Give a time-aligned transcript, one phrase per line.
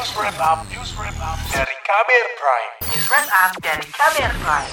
[0.00, 2.72] News Wrap Up, News Wrap Up dari Kamer Prime.
[2.88, 4.72] News Wrap Up dari Kamer Prime.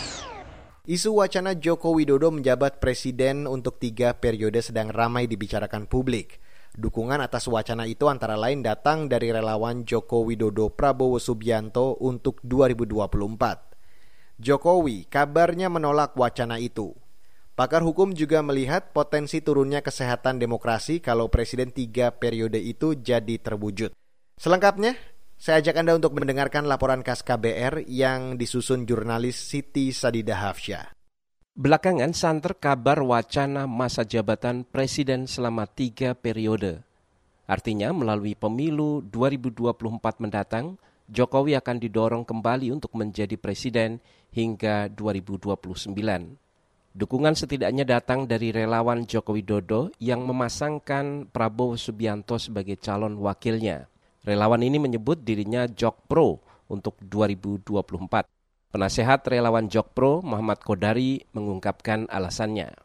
[0.87, 6.39] Isu wacana Joko Widodo menjabat presiden untuk tiga periode sedang ramai dibicarakan publik.
[6.79, 14.39] Dukungan atas wacana itu antara lain datang dari relawan Joko Widodo Prabowo Subianto untuk 2024.
[14.39, 16.95] Jokowi kabarnya menolak wacana itu.
[17.59, 23.91] Pakar hukum juga melihat potensi turunnya kesehatan demokrasi kalau presiden tiga periode itu jadi terwujud.
[24.37, 30.97] Selengkapnya, saya ajak Anda untuk mendengarkan laporan khas KBR yang disusun jurnalis Siti Sadida Hafsyah.
[31.53, 36.81] Belakangan santer kabar wacana masa jabatan presiden selama tiga periode.
[37.45, 45.93] Artinya melalui pemilu 2024 mendatang, Jokowi akan didorong kembali untuk menjadi presiden hingga 2029.
[46.97, 53.85] Dukungan setidaknya datang dari relawan Joko Widodo yang memasangkan Prabowo Subianto sebagai calon wakilnya.
[54.27, 58.27] Relawan ini menyebut dirinya Jok Pro untuk 2024.
[58.75, 62.75] Penasehat relawan Jok Pro Muhammad Kodari mengungkapkan alasannya.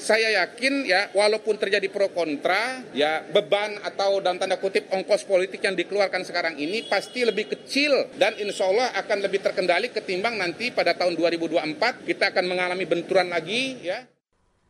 [0.00, 5.60] Saya yakin ya walaupun terjadi pro kontra ya beban atau dalam tanda kutip ongkos politik
[5.60, 10.72] yang dikeluarkan sekarang ini pasti lebih kecil dan insya Allah akan lebih terkendali ketimbang nanti
[10.72, 14.08] pada tahun 2024 kita akan mengalami benturan lagi ya.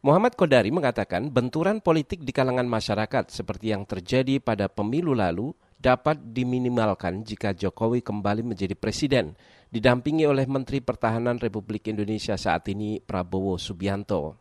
[0.02, 6.20] Muhammad Kodari mengatakan benturan politik di kalangan masyarakat seperti yang terjadi pada pemilu lalu dapat
[6.20, 9.32] diminimalkan jika Jokowi kembali menjadi presiden,
[9.72, 14.36] didampingi oleh Menteri Pertahanan Republik Indonesia saat ini Prabowo Subianto.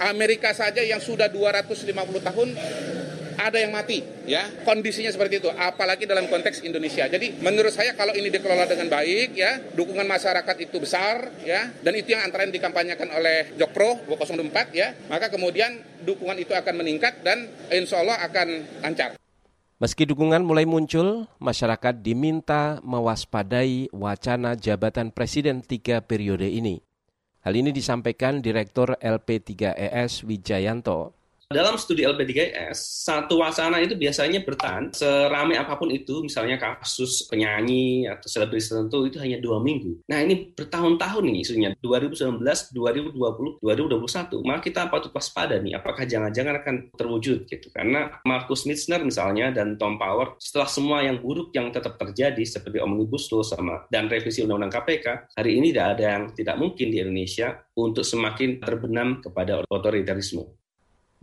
[0.00, 1.92] Amerika saja yang sudah 250
[2.24, 2.48] tahun
[3.36, 4.64] ada yang mati ya.
[4.64, 7.04] Kondisinya seperti itu apalagi dalam konteks Indonesia.
[7.04, 11.92] Jadi menurut saya kalau ini dikelola dengan baik ya dukungan masyarakat itu besar ya dan
[11.92, 17.20] itu yang antara yang dikampanyekan oleh Jokpro 204 ya maka kemudian dukungan itu akan meningkat
[17.20, 19.20] dan insya Allah akan lancar
[19.82, 26.78] Meski dukungan mulai muncul, masyarakat diminta mewaspadai wacana jabatan presiden tiga periode ini.
[27.42, 31.23] Hal ini disampaikan Direktur LP3ES Wijayanto.
[31.54, 38.10] Dalam studi LP3S, satu wacana itu biasanya bertahan seramai apa pun itu, misalnya kasus penyanyi
[38.10, 40.02] atau selebritis tertentu itu hanya dua minggu.
[40.10, 42.42] Nah ini bertahun-tahun nih isunya, 2019,
[42.74, 44.42] 2020, 2021.
[44.42, 47.70] Maka kita patut waspada nih, apakah jangan-jangan akan terwujud gitu.
[47.70, 52.82] Karena Markus Mitzner misalnya dan Tom Power, setelah semua yang buruk yang tetap terjadi seperti
[52.82, 55.06] Omnibus Law sama dan revisi Undang-Undang KPK,
[55.38, 60.63] hari ini tidak ada yang tidak mungkin di Indonesia untuk semakin terbenam kepada otoritarisme.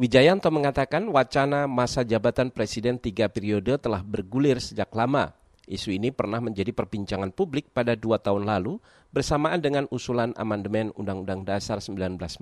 [0.01, 5.29] Wijayanto mengatakan wacana masa jabatan presiden tiga periode telah bergulir sejak lama.
[5.69, 8.81] Isu ini pernah menjadi perbincangan publik pada dua tahun lalu
[9.13, 12.33] bersamaan dengan usulan amandemen Undang-Undang Dasar 1945.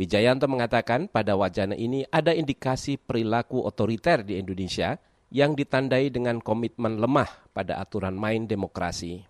[0.00, 4.96] Wijayanto mengatakan pada wacana ini ada indikasi perilaku otoriter di Indonesia
[5.28, 9.28] yang ditandai dengan komitmen lemah pada aturan main demokrasi.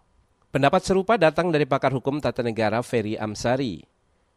[0.55, 3.90] Pendapat serupa datang dari pakar hukum tata negara Ferry Amsari.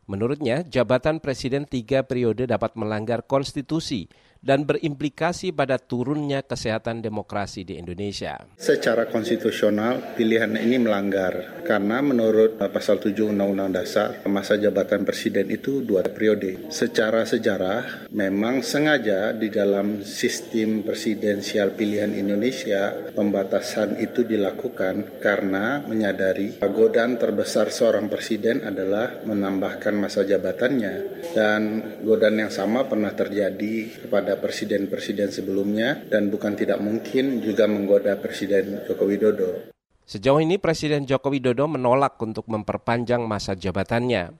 [0.04, 4.12] Menurutnya, jabatan presiden tiga periode dapat melanggar konstitusi
[4.44, 8.44] dan berimplikasi pada turunnya kesehatan demokrasi di Indonesia.
[8.60, 15.80] Secara konstitusional, pilihan ini melanggar karena menurut pasal 7 Undang-Undang Dasar, masa jabatan presiden itu
[15.80, 16.68] dua periode.
[16.68, 26.60] Secara sejarah, memang sengaja di dalam sistem presidensial pilihan Indonesia, pembatasan itu dilakukan karena menyadari
[26.60, 31.62] godaan terbesar seorang presiden adalah menambahkan masa jabatannya dan
[32.04, 38.82] godaan yang sama pernah terjadi kepada presiden-presiden sebelumnya dan bukan tidak mungkin juga menggoda Presiden
[38.90, 39.70] Joko Widodo.
[40.10, 44.34] Sejauh ini Presiden Joko Widodo menolak untuk memperpanjang masa jabatannya.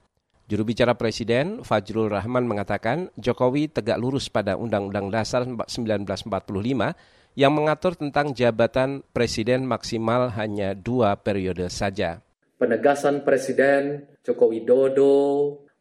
[0.50, 6.42] Juru bicara Presiden Fajrul Rahman mengatakan Jokowi tegak lurus pada Undang-Undang Dasar 1945
[7.38, 12.18] yang mengatur tentang jabatan Presiden maksimal hanya dua periode saja.
[12.58, 15.14] Penegasan Presiden Joko Widodo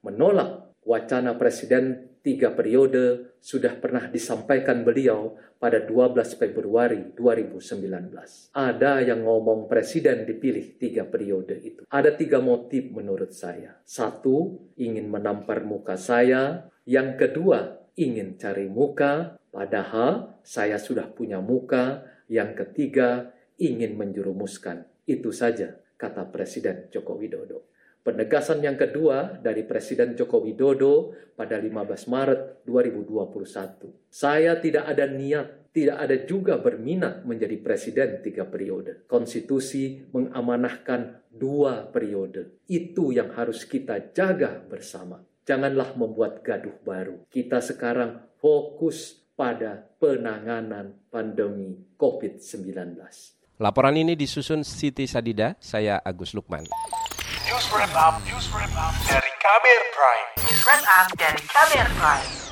[0.06, 8.56] menolak wacana Presiden tiga periode sudah pernah disampaikan beliau pada 12 Februari 2019.
[8.56, 11.84] Ada yang ngomong presiden dipilih tiga periode itu.
[11.92, 13.76] Ada tiga motif menurut saya.
[13.84, 16.72] Satu, ingin menampar muka saya.
[16.88, 22.08] Yang kedua, ingin cari muka, padahal saya sudah punya muka.
[22.32, 24.88] Yang ketiga, ingin menjerumuskan.
[25.04, 27.68] Itu saja, kata Presiden Joko Widodo.
[28.04, 34.12] Penegasan yang kedua dari Presiden Joko Widodo pada 15 Maret 2021.
[34.12, 39.08] Saya tidak ada niat, tidak ada juga berminat menjadi presiden tiga periode.
[39.08, 42.60] Konstitusi mengamanahkan dua periode.
[42.68, 45.24] Itu yang harus kita jaga bersama.
[45.48, 47.24] Janganlah membuat gaduh baru.
[47.32, 53.00] Kita sekarang fokus pada penanganan pandemi COVID-19.
[53.64, 56.68] Laporan ini disusun Siti Sadida, saya Agus Lukman.
[57.44, 60.28] News Wrap Up, News Wrap Up dari Kamer Prime.
[60.48, 62.43] News Wrap Up dari Kamer Prime.